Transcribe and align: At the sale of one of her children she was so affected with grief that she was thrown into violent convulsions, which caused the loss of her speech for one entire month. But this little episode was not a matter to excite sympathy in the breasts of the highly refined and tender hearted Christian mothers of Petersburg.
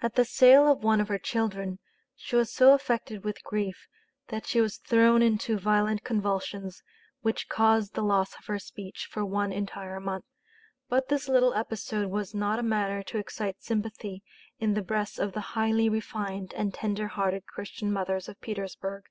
At 0.00 0.14
the 0.14 0.24
sale 0.24 0.72
of 0.72 0.82
one 0.82 1.02
of 1.02 1.08
her 1.08 1.18
children 1.18 1.80
she 2.16 2.34
was 2.34 2.50
so 2.50 2.72
affected 2.72 3.24
with 3.24 3.44
grief 3.44 3.88
that 4.28 4.46
she 4.46 4.58
was 4.58 4.78
thrown 4.78 5.20
into 5.20 5.58
violent 5.58 6.02
convulsions, 6.02 6.82
which 7.20 7.50
caused 7.50 7.92
the 7.92 8.00
loss 8.02 8.34
of 8.38 8.46
her 8.46 8.58
speech 8.58 9.06
for 9.10 9.22
one 9.22 9.52
entire 9.52 10.00
month. 10.00 10.24
But 10.88 11.08
this 11.10 11.28
little 11.28 11.52
episode 11.52 12.06
was 12.08 12.34
not 12.34 12.58
a 12.58 12.62
matter 12.62 13.02
to 13.02 13.18
excite 13.18 13.62
sympathy 13.62 14.22
in 14.58 14.72
the 14.72 14.80
breasts 14.80 15.18
of 15.18 15.34
the 15.34 15.40
highly 15.52 15.90
refined 15.90 16.54
and 16.54 16.72
tender 16.72 17.08
hearted 17.08 17.44
Christian 17.44 17.92
mothers 17.92 18.30
of 18.30 18.40
Petersburg. 18.40 19.02